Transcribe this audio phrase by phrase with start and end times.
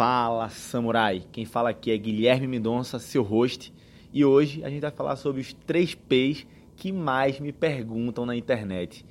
[0.00, 1.26] Fala Samurai!
[1.30, 3.70] Quem fala aqui é Guilherme Mendonça, seu host,
[4.10, 8.34] e hoje a gente vai falar sobre os três P's que mais me perguntam na
[8.34, 9.04] internet.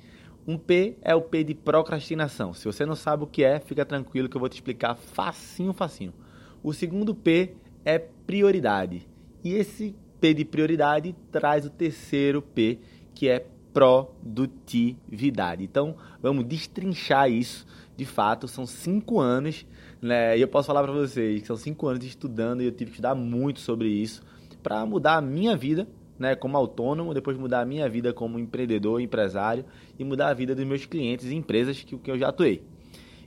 [0.44, 2.52] Um P é o P de procrastinação.
[2.52, 5.72] Se você não sabe o que é, fica tranquilo que eu vou te explicar facinho,
[5.72, 6.12] facinho.
[6.60, 7.54] O segundo P
[7.84, 9.06] é prioridade.
[9.44, 12.80] E esse P de prioridade traz o terceiro P,
[13.14, 15.64] que é produtividade.
[15.64, 17.66] Então, vamos destrinchar isso.
[17.96, 19.66] De fato, são cinco anos,
[20.00, 20.36] né?
[20.36, 22.96] E eu posso falar para vocês que são cinco anos estudando e eu tive que
[22.96, 24.22] estudar muito sobre isso
[24.62, 25.86] para mudar a minha vida,
[26.18, 26.34] né?
[26.34, 29.64] Como autônomo, depois mudar a minha vida como empreendedor, empresário
[29.98, 32.62] e mudar a vida dos meus clientes e empresas que, que eu já atuei.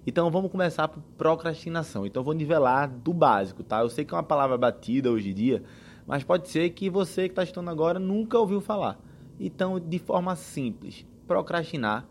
[0.06, 2.06] Então vamos começar por procrastinação.
[2.06, 3.82] Então vou nivelar do básico, tá?
[3.82, 5.64] Eu sei que é uma palavra batida hoje em dia,
[6.06, 9.00] mas pode ser que você que está estudando agora nunca ouviu falar.
[9.46, 12.08] Então, de forma simples, procrastinar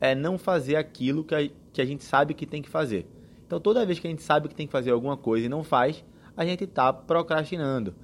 [0.00, 3.06] é não fazer aquilo que a, que a gente sabe que tem que fazer.
[3.46, 5.62] Então, toda vez que a gente sabe que tem que fazer alguma coisa e não
[5.62, 6.04] faz,
[6.36, 7.94] a gente está procrastinando.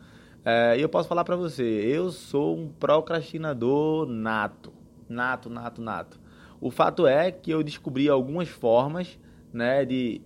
[0.44, 4.72] É, e eu posso falar para você, eu sou um procrastinador nato,
[5.08, 6.20] nato, nato, nato.
[6.60, 9.18] O fato é que eu descobri algumas formas,
[9.52, 10.20] né, de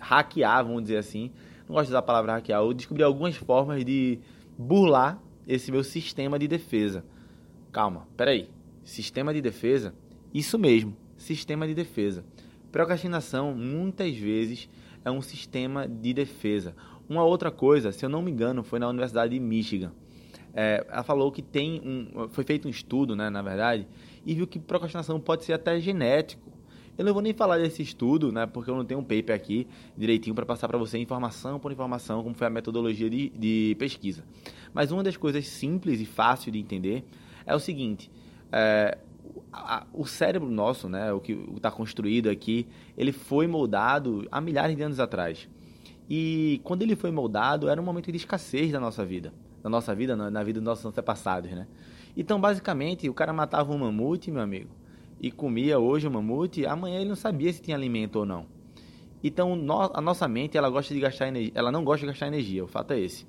[0.00, 1.30] hackear, vamos dizer assim.
[1.68, 2.60] Não gosto de usar a palavra hackear.
[2.60, 4.18] Eu descobri algumas formas de
[4.58, 7.04] burlar esse meu sistema de defesa.
[7.70, 8.48] Calma, peraí.
[8.82, 9.94] Sistema de defesa?
[10.32, 12.24] Isso mesmo, sistema de defesa.
[12.72, 14.68] Procrastinação, muitas vezes,
[15.04, 16.74] é um sistema de defesa.
[17.08, 19.92] Uma outra coisa, se eu não me engano, foi na Universidade de Michigan.
[20.54, 23.86] É, ela falou que tem um, foi feito um estudo, né, na verdade,
[24.24, 26.48] e viu que procrastinação pode ser até genético.
[26.96, 29.66] Eu não vou nem falar desse estudo, né, porque eu não tenho um paper aqui
[29.96, 34.24] direitinho para passar para você informação por informação, como foi a metodologia de, de pesquisa.
[34.74, 37.04] Mas uma das coisas simples e fácil de entender
[37.48, 38.10] é o seguinte:
[38.52, 38.98] é,
[39.52, 44.76] a, o cérebro nosso, né, o que está construído aqui, ele foi moldado há milhares
[44.76, 45.48] de anos atrás.
[46.08, 49.32] E quando ele foi moldado, era um momento de escassez da nossa vida.
[49.62, 51.66] Da nossa vida, na, na vida dos nossos antepassados, né?
[52.16, 54.70] Então, basicamente, o cara matava um mamute, meu amigo,
[55.20, 58.46] e comia hoje o mamute, amanhã ele não sabia se tinha alimento ou não.
[59.22, 62.28] Então, no, a nossa mente, ela gosta de gastar energia, ela não gosta de gastar
[62.28, 63.26] energia, o fato é esse.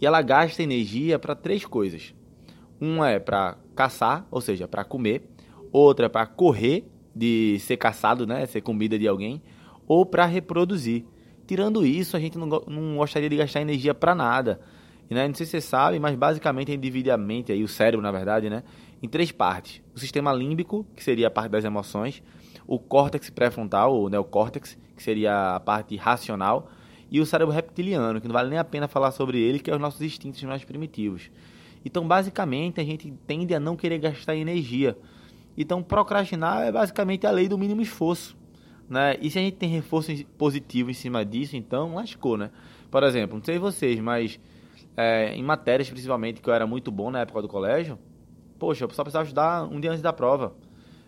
[0.00, 2.14] E ela gasta energia para três coisas.
[2.80, 5.28] Uma é para caçar, ou seja, para comer.
[5.70, 9.42] Outra é para correr de ser caçado, né, ser comida de alguém,
[9.86, 11.04] ou para reproduzir.
[11.46, 14.60] Tirando isso, a gente não, não gostaria de gastar energia para nada.
[15.10, 17.62] E, né, não sei se você sabe, mas basicamente a gente divide a mente, aí,
[17.64, 18.62] o cérebro, na verdade, né,
[19.02, 19.82] em três partes.
[19.94, 22.22] O sistema límbico, que seria a parte das emoções,
[22.66, 26.70] o córtex pré-frontal, ou neocórtex, que seria a parte racional,
[27.10, 29.74] e o cérebro reptiliano, que não vale nem a pena falar sobre ele, que é
[29.74, 31.28] os nossos instintos mais primitivos.
[31.84, 34.96] Então, basicamente, a gente tende a não querer gastar energia.
[35.56, 38.36] Então, procrastinar é basicamente a lei do mínimo esforço.
[38.88, 39.16] Né?
[39.20, 42.50] E se a gente tem reforço positivo em cima disso, então lascou, né?
[42.90, 44.40] Por exemplo, não sei vocês, mas
[44.96, 47.96] é, em matérias principalmente que eu era muito bom na época do colégio,
[48.58, 50.54] poxa, eu só precisava estudar um dia antes da prova.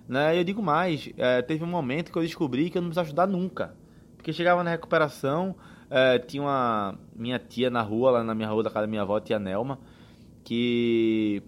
[0.09, 0.37] Né?
[0.37, 3.09] E eu digo mais, é, teve um momento que eu descobri que eu não precisava
[3.09, 3.75] estudar nunca.
[4.17, 5.57] Porque chegava na recuperação,
[5.91, 9.03] é, tinha uma minha tia na rua, lá na minha rua da casa da minha
[9.03, 9.79] avó, tia Nelma,
[10.45, 11.43] que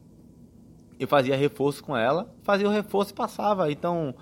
[0.99, 3.71] eu fazia reforço com ela, fazia o reforço e passava.
[3.71, 4.15] Então,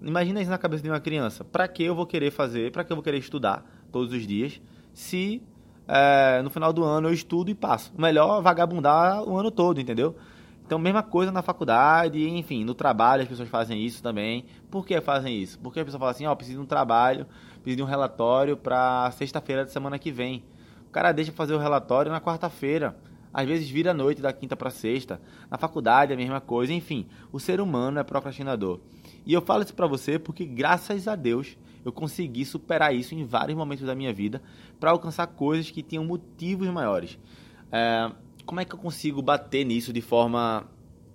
[0.00, 1.44] imagina isso na cabeça de uma criança.
[1.44, 4.60] Para que eu vou querer fazer, para que eu vou querer estudar todos os dias,
[4.92, 5.42] se
[5.86, 7.92] é, no final do ano eu estudo e passo.
[7.98, 10.16] Melhor vagabundar o ano todo, entendeu?
[10.64, 14.44] Então, mesma coisa na faculdade, enfim, no trabalho as pessoas fazem isso também.
[14.70, 15.58] Por que fazem isso?
[15.58, 18.56] Porque a pessoa fala assim, ó, oh, preciso de um trabalho, preciso de um relatório
[18.56, 20.44] para sexta-feira da semana que vem.
[20.86, 22.96] O cara deixa fazer o relatório na quarta-feira.
[23.32, 25.20] Às vezes vira noite da quinta para sexta.
[25.50, 26.72] Na faculdade é a mesma coisa.
[26.72, 28.80] Enfim, o ser humano é procrastinador.
[29.24, 33.24] E eu falo isso para você porque, graças a Deus, eu consegui superar isso em
[33.24, 34.42] vários momentos da minha vida
[34.78, 37.18] para alcançar coisas que tinham motivos maiores.
[37.70, 38.10] É,
[38.44, 40.66] como é que eu consigo bater nisso de forma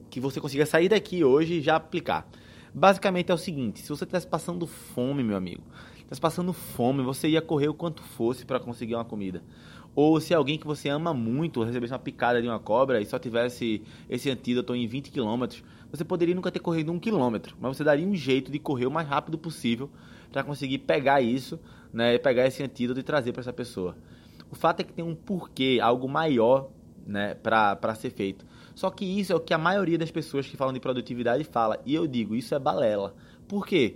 [0.10, 2.28] que você consiga sair daqui hoje e já aplicar?
[2.74, 5.64] Basicamente é o seguinte: se você estivesse passando fome, meu amigo,
[5.96, 9.44] estivesse passando fome, você ia correr o quanto fosse para conseguir uma comida.
[9.96, 13.18] Ou se alguém que você ama muito recebesse uma picada de uma cobra e só
[13.18, 15.46] tivesse esse antídoto em 20 km,
[15.90, 18.92] você poderia nunca ter corrido um quilômetro, mas você daria um jeito de correr o
[18.92, 19.90] mais rápido possível
[20.32, 21.58] para conseguir pegar isso,
[21.94, 23.96] né, pegar esse antídoto e trazer para essa pessoa.
[24.52, 26.70] O fato é que tem um porquê, algo maior,
[27.08, 28.46] né, para ser feito.
[28.74, 31.80] Só que isso é o que a maioria das pessoas que falam de produtividade fala,
[31.86, 33.16] e eu digo, isso é balela.
[33.48, 33.96] Por quê?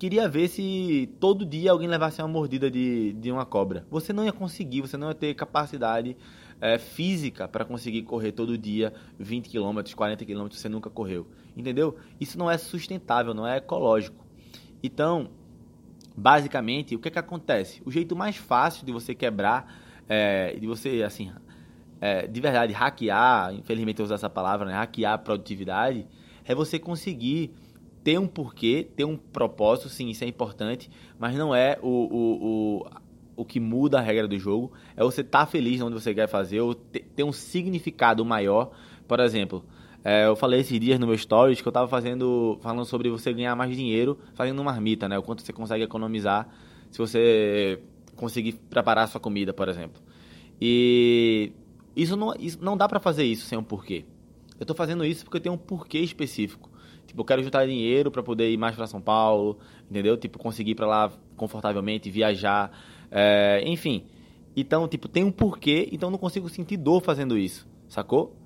[0.00, 3.86] Queria ver se todo dia alguém levasse uma mordida de, de uma cobra.
[3.88, 6.16] Você não ia conseguir, você não ia ter capacidade
[6.60, 11.28] é, física para conseguir correr todo dia 20 km, 40 km, você nunca correu.
[11.56, 11.96] Entendeu?
[12.18, 14.26] Isso não é sustentável, não é ecológico.
[14.82, 15.30] Então,
[16.16, 17.80] Basicamente, o que é que acontece?
[17.84, 19.72] O jeito mais fácil de você quebrar,
[20.06, 21.32] é, de você, assim,
[21.98, 24.74] é, de verdade, hackear, infelizmente eu usar essa palavra, né?
[24.74, 26.06] Hackear a produtividade,
[26.44, 27.54] é você conseguir
[28.02, 32.80] ter um porquê, ter um propósito, sim, isso é importante, mas não é o, o,
[32.80, 32.90] o,
[33.36, 36.28] o que muda a regra do jogo, é você estar tá feliz onde você quer
[36.28, 38.70] fazer, ou ter um significado maior.
[39.06, 39.64] Por exemplo,
[40.02, 43.32] é, eu falei esses dias no meu stories que eu estava fazendo, falando sobre você
[43.32, 45.18] ganhar mais dinheiro fazendo marmita, né?
[45.18, 46.48] O quanto você consegue economizar
[46.90, 47.80] se você
[48.16, 50.02] conseguir preparar sua comida, por exemplo.
[50.60, 51.52] E
[51.94, 54.04] isso não, isso, não dá para fazer isso sem um porquê.
[54.58, 56.69] Eu estou fazendo isso porque eu tenho um porquê específico.
[57.10, 59.58] Tipo, eu quero juntar dinheiro para poder ir mais para São Paulo,
[59.90, 60.16] entendeu?
[60.16, 62.70] Tipo, conseguir ir para lá confortavelmente, viajar,
[63.10, 64.04] é, enfim.
[64.56, 68.36] Então, tipo, tem um porquê, então não consigo sentir dor fazendo isso, sacou?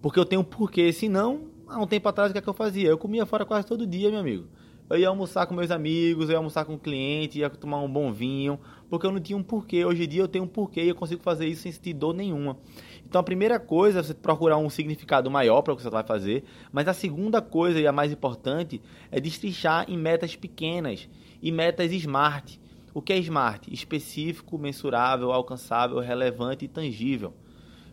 [0.00, 2.54] Porque eu tenho um porquê, senão, há um tempo atrás, o que, é que eu
[2.54, 2.88] fazia?
[2.88, 4.46] Eu comia fora quase todo dia, meu amigo.
[4.88, 7.90] Eu ia almoçar com meus amigos, eu ia almoçar com um cliente, ia tomar um
[7.90, 8.60] bom vinho,
[8.90, 9.82] porque eu não tinha um porquê.
[9.82, 12.14] Hoje em dia eu tenho um porquê e eu consigo fazer isso sem sentir dor
[12.14, 12.58] nenhuma.
[13.06, 16.04] Então a primeira coisa é você procurar um significado maior para o que você vai
[16.04, 21.08] fazer, mas a segunda coisa e a mais importante é destrinchar em metas pequenas
[21.40, 22.60] e metas smart.
[22.92, 23.72] O que é smart?
[23.72, 27.32] Específico, mensurável, alcançável, relevante e tangível.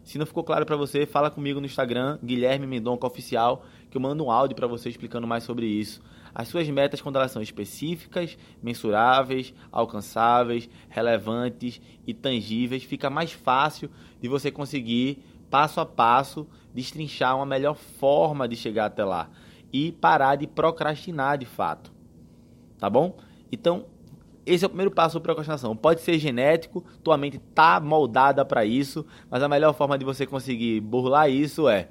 [0.04, 4.02] Se não ficou claro para você, fala comigo no Instagram, Guilherme Mendonca Oficial, que eu
[4.02, 6.02] mando um áudio para você explicando mais sobre isso.
[6.34, 13.90] As suas metas, quando elas são específicas, mensuráveis, alcançáveis, relevantes e tangíveis, fica mais fácil
[14.22, 19.30] de você conseguir, passo a passo, destrinchar uma melhor forma de chegar até lá
[19.74, 21.92] e parar de procrastinar de fato.
[22.78, 23.18] Tá bom?
[23.52, 23.86] Então,
[24.46, 25.76] esse é o primeiro passo da procrastinação.
[25.76, 30.26] Pode ser genético, tua mente tá moldada para isso, mas a melhor forma de você
[30.26, 31.90] conseguir burlar isso é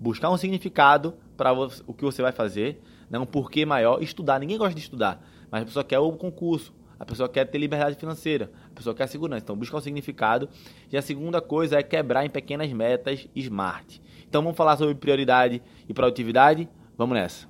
[0.00, 3.18] buscar um significado para o que você vai fazer, né?
[3.18, 4.40] um porquê maior, estudar.
[4.40, 7.94] Ninguém gosta de estudar, mas a pessoa quer o concurso, a pessoa quer ter liberdade
[7.96, 9.44] financeira, a pessoa quer segurança.
[9.44, 10.48] Então, buscar um significado.
[10.90, 14.02] E a segunda coisa é quebrar em pequenas metas smart.
[14.26, 16.68] Então, vamos falar sobre prioridade e produtividade?
[16.96, 17.46] Vamos nessa.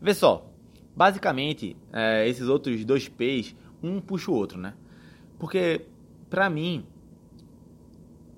[0.00, 0.50] Vê só,
[1.00, 4.74] Basicamente, é, esses outros dois P's, um puxa o outro, né?
[5.38, 5.86] Porque,
[6.28, 6.84] para mim,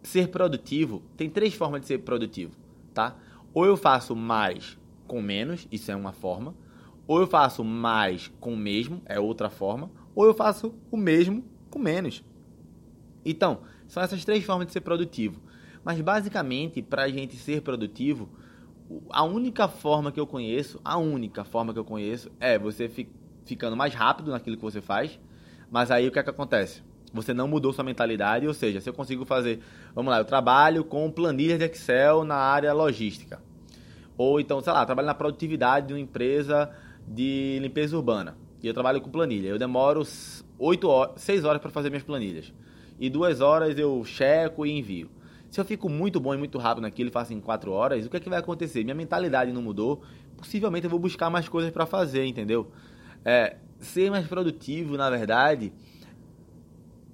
[0.00, 2.52] ser produtivo, tem três formas de ser produtivo,
[2.94, 3.16] tá?
[3.54, 6.54] Ou eu faço mais com menos, isso é uma forma.
[7.06, 9.90] Ou eu faço mais com o mesmo, é outra forma.
[10.14, 12.24] Ou eu faço o mesmo com menos.
[13.24, 15.40] Então, são essas três formas de ser produtivo.
[15.84, 18.28] Mas basicamente, para a gente ser produtivo,
[19.10, 23.08] a única forma que eu conheço, a única forma que eu conheço é você fi,
[23.44, 25.18] ficando mais rápido naquilo que você faz.
[25.70, 26.82] Mas aí o que é que acontece?
[27.12, 29.60] Você não mudou sua mentalidade, ou seja, se eu consigo fazer,
[29.94, 33.40] vamos lá, eu trabalho com planilhas de Excel na área logística.
[34.16, 36.70] Ou então, sei lá, trabalho na produtividade de uma empresa
[37.06, 38.36] de limpeza urbana.
[38.62, 39.48] E eu trabalho com planilha.
[39.48, 40.02] Eu demoro
[40.58, 42.52] 8 horas, 6 horas para fazer minhas planilhas.
[42.98, 45.10] E duas horas eu checo e envio.
[45.50, 48.08] Se eu fico muito bom e muito rápido naquilo e faço em quatro horas, o
[48.08, 48.84] que é que vai acontecer?
[48.84, 50.02] Minha mentalidade não mudou,
[50.36, 52.70] possivelmente eu vou buscar mais coisas para fazer, entendeu?
[53.24, 55.72] É, ser mais produtivo, na verdade,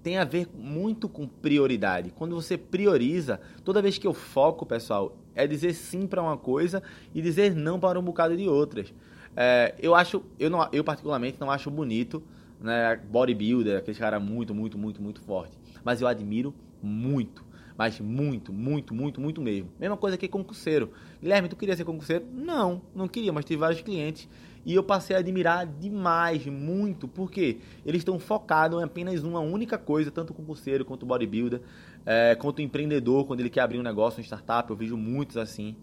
[0.03, 2.11] tem a ver muito com prioridade.
[2.11, 6.83] Quando você prioriza, toda vez que eu foco, pessoal, é dizer sim para uma coisa
[7.15, 8.93] e dizer não para um bocado de outras.
[9.37, 12.23] É, eu acho, eu, não, eu particularmente não acho bonito,
[12.61, 15.57] né, bodybuilder, aquele cara muito, muito, muito, muito forte.
[15.85, 19.71] Mas eu admiro muito mas muito, muito, muito, muito mesmo.
[19.79, 20.91] Mesma coisa que concurseiro.
[21.23, 22.27] Guilherme, tu queria ser concurseiro?
[22.35, 24.29] Não, não queria, mas tive vários clientes
[24.65, 29.79] e eu passei a admirar demais, muito, porque eles estão focados em apenas uma única
[29.79, 31.61] coisa, tanto o concurseiro quanto o bodybuilder,
[32.05, 35.37] é, quanto o empreendedor, quando ele quer abrir um negócio, uma startup, eu vejo muitos
[35.37, 35.77] assim.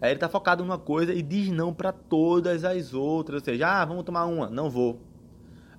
[0.00, 3.42] É, ele está focado numa coisa e diz não para todas as outras.
[3.42, 5.00] Ou seja, ah, vamos tomar uma, não vou.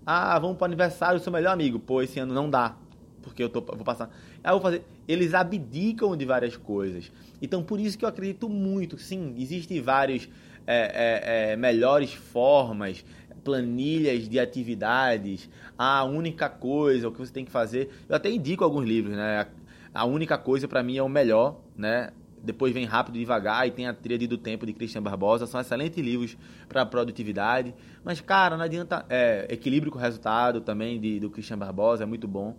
[0.05, 1.79] Ah, vamos para o aniversário do seu melhor amigo.
[1.79, 2.77] Pô, esse ano não dá
[3.23, 4.13] porque eu tô, vou passar.
[4.43, 4.83] Eu vou fazer.
[5.07, 7.11] Eles abdicam de várias coisas.
[7.41, 8.97] Então, por isso que eu acredito muito.
[8.99, 10.29] Sim, existem vários
[10.65, 13.03] é, é, é, melhores formas,
[13.43, 15.49] planilhas de atividades.
[15.77, 17.89] A única coisa, o que você tem que fazer.
[18.07, 19.47] Eu até indico alguns livros, né?
[19.93, 22.11] A única coisa para mim é o melhor, né?
[22.43, 25.47] Depois vem Rápido e Devagar e tem a Tríade do Tempo de Christian Barbosa.
[25.47, 27.73] São excelentes livros para produtividade.
[28.03, 29.05] Mas, cara, não adianta.
[29.09, 32.57] É, Equilíbrio com Resultado também de, do Christian Barbosa é muito bom.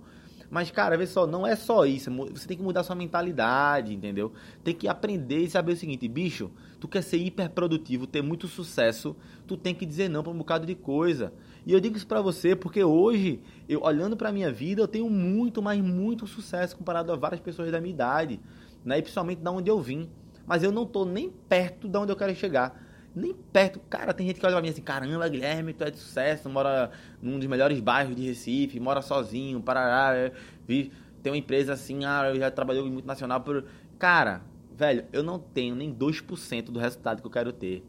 [0.54, 2.12] Mas, cara, vê só, não é só isso.
[2.30, 4.32] Você tem que mudar sua mentalidade, entendeu?
[4.62, 9.16] Tem que aprender e saber o seguinte, bicho, tu quer ser hiperprodutivo, ter muito sucesso,
[9.48, 11.32] tu tem que dizer não para um bocado de coisa.
[11.66, 15.10] E eu digo isso para você porque hoje, eu olhando para minha vida, eu tenho
[15.10, 18.38] muito, mas muito sucesso comparado a várias pessoas da minha idade,
[18.84, 18.98] né?
[18.98, 20.08] E principalmente da onde eu vim.
[20.46, 22.80] Mas eu não tô nem perto da onde eu quero chegar.
[23.14, 23.78] Nem perto.
[23.88, 26.90] Cara, tem gente que olha pra mim assim, caramba, Guilherme, tu é de sucesso, mora
[27.22, 30.32] num dos melhores bairros de Recife, mora sozinho, Parará, é,
[30.66, 30.90] vi,
[31.22, 33.64] tem uma empresa assim, ah, eu já trabalhei muito multinacional por.
[33.98, 34.42] Cara,
[34.76, 37.84] velho, eu não tenho nem 2% do resultado que eu quero ter.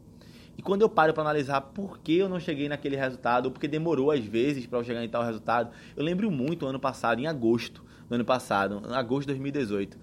[0.56, 3.68] E quando eu paro para analisar por que eu não cheguei naquele resultado, ou porque
[3.68, 7.26] demorou às vezes para eu chegar em tal resultado, eu lembro muito ano passado, em
[7.26, 9.98] agosto do ano passado, em agosto de 2018,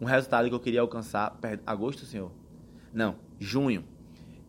[0.00, 2.32] um resultado que eu queria alcançar, agosto, senhor?
[2.94, 3.84] Não, junho.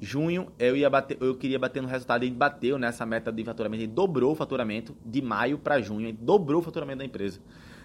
[0.04, 3.84] Junho eu ia bater, eu queria bater no resultado, ele bateu nessa meta de faturamento,
[3.84, 7.40] ele dobrou o faturamento de maio para junho, ele dobrou o faturamento da empresa.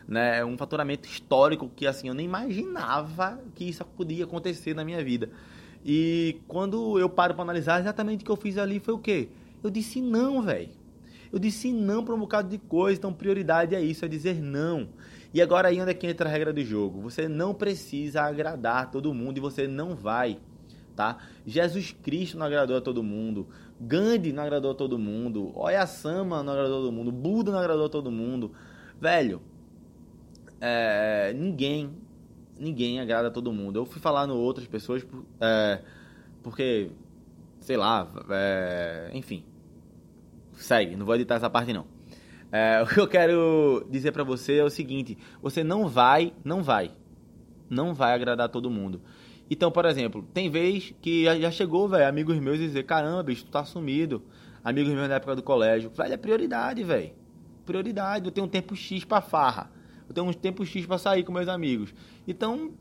[0.08, 5.04] Né, um faturamento histórico que assim eu nem imaginava que isso podia acontecer na minha
[5.04, 5.28] vida.
[5.84, 9.28] E quando eu paro para analisar, exatamente o que eu fiz ali foi o quê?
[9.62, 10.70] Eu disse não, velho.
[11.30, 14.88] Eu disse não para um bocado de coisa, então prioridade é isso, é dizer não.
[15.34, 17.02] E agora aí onde é que entra a regra do jogo?
[17.02, 20.38] Você não precisa agradar todo mundo e você não vai,
[20.96, 21.18] tá?
[21.46, 23.48] Jesus Cristo não agradou a todo mundo,
[23.80, 27.86] Gandhi não agradou a todo mundo, Oyasama não agradou a todo mundo, Buda não agradou
[27.86, 28.52] a todo mundo.
[28.98, 29.42] Velho,
[30.60, 31.90] é, ninguém
[32.58, 33.78] ninguém agrada a todo mundo.
[33.78, 35.06] Eu fui falar no outras pessoas
[35.40, 35.82] é,
[36.42, 36.90] porque,
[37.60, 39.44] sei lá, é, enfim.
[40.54, 41.86] Segue, não vou editar essa parte não.
[42.50, 46.62] É, o que eu quero dizer para você é o seguinte: você não vai, não
[46.62, 46.90] vai,
[47.68, 49.02] não vai agradar todo mundo.
[49.50, 53.50] Então, por exemplo, tem vez que já chegou, velho, amigos meus dizer: caramba, bicho, tu
[53.50, 54.22] tá sumido.
[54.64, 55.90] Amigos meus na época do colégio.
[55.90, 57.12] Velho, é prioridade, velho.
[57.64, 58.24] Prioridade.
[58.24, 59.70] Eu tenho um tempo X pra farra
[60.08, 61.94] eu tenho um tempo X para sair com meus amigos.
[62.26, 62.72] Então,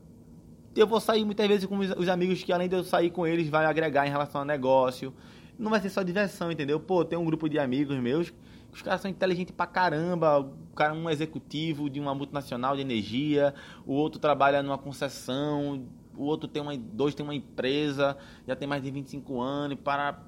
[0.74, 3.48] eu vou sair muitas vezes com os amigos que, além de eu sair com eles,
[3.48, 5.12] vai agregar em relação ao negócio.
[5.58, 6.78] Não vai ser só diversão, entendeu?
[6.78, 8.32] Pô, tem um grupo de amigos meus
[8.76, 10.40] os caras são inteligentes pra caramba.
[10.40, 13.54] O cara um executivo de uma multinacional de energia,
[13.86, 18.66] o outro trabalha numa concessão, o outro tem uma, dois tem uma empresa, já tem
[18.66, 20.20] mais de 25 anos, e para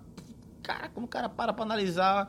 [0.62, 2.28] cara, como o cara para para analisar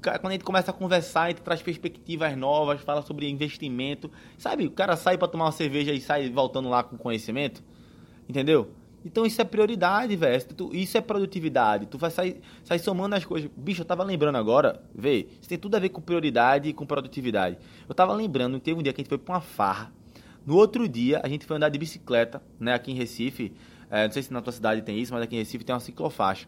[0.00, 4.10] quando a gente começa a conversar, a gente traz perspectivas novas, fala sobre investimento.
[4.36, 7.62] Sabe, o cara sai para tomar uma cerveja e sai voltando lá com conhecimento.
[8.28, 8.70] Entendeu?
[9.04, 10.42] Então isso é prioridade, velho.
[10.72, 11.86] Isso é produtividade.
[11.86, 13.50] Tu vai sair, sair somando as coisas.
[13.56, 16.86] Bicho, eu tava lembrando agora, vê, isso tem tudo a ver com prioridade e com
[16.86, 17.58] produtividade.
[17.86, 19.92] Eu tava lembrando, teve um dia que a gente foi pra uma farra.
[20.46, 23.52] No outro dia, a gente foi andar de bicicleta, né, aqui em Recife.
[23.90, 25.80] É, não sei se na tua cidade tem isso, mas aqui em Recife tem uma
[25.80, 26.46] ciclofaixa.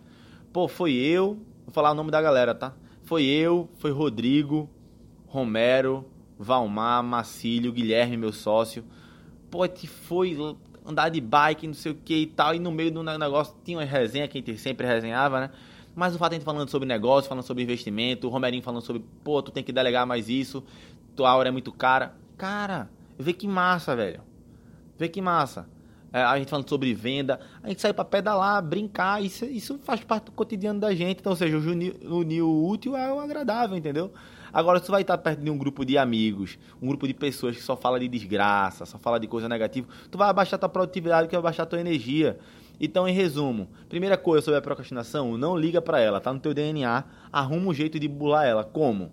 [0.53, 2.75] Pô, foi eu, vou falar o nome da galera, tá?
[3.05, 4.69] Foi eu, foi Rodrigo,
[5.27, 6.05] Romero,
[6.39, 8.85] Valmar, Macílio, Guilherme, meu sócio.
[9.51, 10.37] Pô, te foi
[10.85, 12.55] andar de bike, não sei o que e tal.
[12.55, 15.51] E no meio do negócio tinha uma resenha que a gente sempre resenhava, né?
[15.95, 18.83] Mas o fato de a gente falando sobre negócio, falando sobre investimento, o Romerinho falando
[18.83, 20.63] sobre, pô, tu tem que delegar mais isso,
[21.15, 22.15] tua hora é muito cara.
[22.37, 24.21] Cara, vê que massa, velho.
[24.99, 25.69] Vê que massa
[26.17, 30.03] é, a gente falando sobre venda, a gente sai para pedalar, brincar, isso, isso faz
[30.03, 31.19] parte do cotidiano da gente.
[31.21, 34.11] Então, ou seja, o unir o útil é o agradável, entendeu?
[34.51, 37.55] Agora, se tu vai estar perto de um grupo de amigos, um grupo de pessoas
[37.55, 41.29] que só fala de desgraça, só fala de coisa negativa, tu vai abaixar tua produtividade,
[41.29, 42.39] que vai abaixar tua energia.
[42.81, 46.55] Então, em resumo, primeira coisa sobre a procrastinação, não liga para ela, tá no teu
[46.55, 48.65] DNA, arruma um jeito de bular ela.
[48.65, 49.13] Como?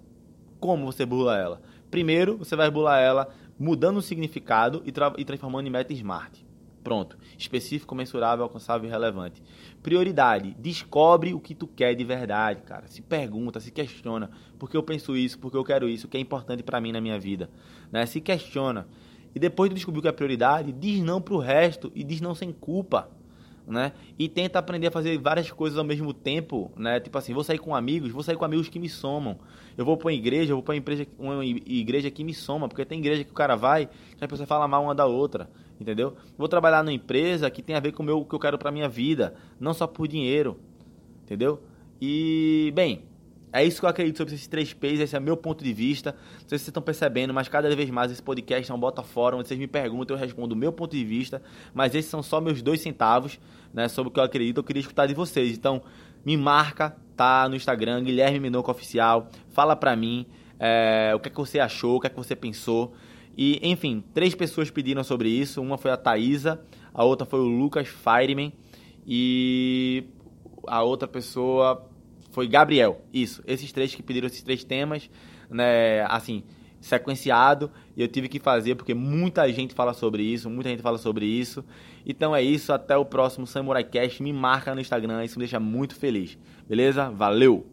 [0.57, 1.62] Como você bula ela?
[1.91, 3.27] Primeiro, você vai bular ela
[3.63, 6.46] mudando o significado e, tra e transformando em meta smart.
[6.84, 7.17] Pronto.
[7.38, 9.41] Específico, mensurável, alcançável e relevante.
[9.82, 10.53] Prioridade.
[10.60, 12.88] Descobre o que tu quer de verdade, cara.
[12.88, 14.29] Se pergunta, se questiona.
[14.60, 15.39] Por que eu penso isso?
[15.39, 16.08] Por que eu quero isso?
[16.08, 17.50] O que é importante para mim na minha vida?
[17.89, 18.05] Né?
[18.05, 18.86] Se questiona.
[19.34, 22.36] E depois de descobrir o que é prioridade, diz não pro resto e diz não
[22.36, 23.10] sem culpa.
[23.65, 23.93] Né?
[24.20, 27.00] E tenta aprender a fazer várias coisas ao mesmo tempo, né?
[27.00, 29.39] Tipo assim, vou sair com amigos, vou sair com amigos que me somam.
[29.77, 30.75] Eu vou para uma igreja, eu vou para
[31.17, 34.27] uma, uma igreja que me soma, porque tem igreja que o cara vai, que a
[34.27, 36.15] pessoa fala mal uma da outra entendeu?
[36.38, 38.72] Vou trabalhar numa empresa que tem a ver com o meu, que eu quero para
[38.72, 40.60] minha vida, não só por dinheiro,
[41.24, 41.62] entendeu?
[42.01, 43.03] E, bem,
[43.53, 46.12] é isso que eu acredito sobre esses três P's, esse é meu ponto de vista.
[46.12, 49.03] Não sei se vocês estão percebendo, mas cada vez mais esse podcast é um bota
[49.03, 51.39] fora, onde vocês me perguntam, eu respondo o meu ponto de vista,
[51.72, 53.39] mas esses são só meus dois centavos,
[53.72, 55.55] né, sobre o que eu acredito, eu queria escutar de vocês.
[55.55, 55.83] Então,
[56.25, 60.25] me marca, tá, no Instagram, Guilherme Minoco Oficial, fala pra mim
[60.60, 62.93] é, o que, é que você achou, o que é que você pensou.
[63.38, 65.62] E, enfim, três pessoas pediram sobre isso.
[65.62, 66.62] Uma foi a Thaisa,
[66.93, 68.53] a outra foi o Lucas Fireman
[69.05, 70.05] e
[70.67, 71.89] a outra pessoa
[72.33, 73.01] foi Gabriel.
[73.13, 75.09] Isso, esses três que pediram esses três temas,
[75.49, 76.43] né, assim,
[76.81, 80.97] sequenciado, e eu tive que fazer porque muita gente fala sobre isso, muita gente fala
[80.97, 81.63] sobre isso.
[82.05, 85.59] Então é isso, até o próximo Samurai Cast, me marca no Instagram, isso me deixa
[85.59, 86.37] muito feliz.
[86.67, 87.09] Beleza?
[87.09, 87.73] Valeu!